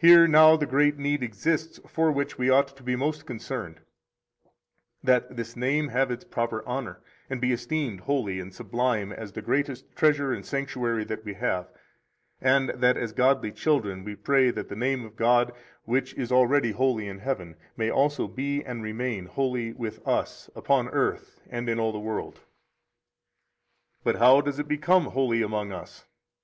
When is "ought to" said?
2.50-2.82